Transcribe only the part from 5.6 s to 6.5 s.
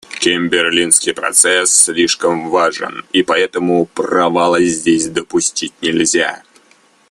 нельзя.